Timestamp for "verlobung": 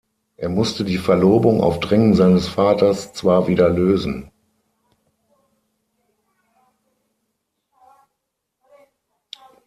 0.97-1.61